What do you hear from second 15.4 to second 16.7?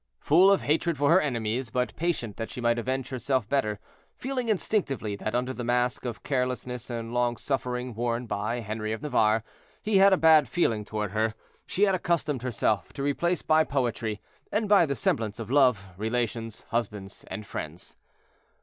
love, relations,